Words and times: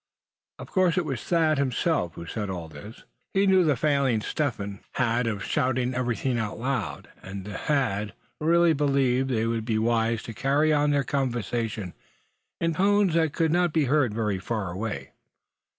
Of 0.57 0.71
course 0.71 0.97
it 0.97 1.05
was 1.05 1.23
Thad 1.23 1.59
himself 1.59 2.15
who 2.15 2.25
said 2.25 2.49
all 2.49 2.67
this. 2.67 3.03
He 3.35 3.45
knew 3.45 3.63
the 3.63 3.75
failing 3.75 4.21
Step 4.21 4.55
Hen 4.57 4.79
had 4.93 5.27
of 5.27 5.43
shouting 5.43 5.93
everything 5.93 6.39
out 6.39 6.57
loud; 6.57 7.09
and 7.21 7.45
Thad 7.47 8.13
really 8.39 8.73
believed 8.73 9.29
they 9.29 9.45
would 9.45 9.63
be 9.63 9.77
wise 9.77 10.23
to 10.23 10.33
carry 10.33 10.73
on 10.73 10.89
their 10.89 11.03
conversation 11.03 11.93
in 12.59 12.73
tones 12.73 13.13
that 13.13 13.31
could 13.33 13.51
not 13.51 13.73
be 13.73 13.85
heard 13.85 14.11
very 14.15 14.39
far 14.39 14.71
away. 14.71 15.11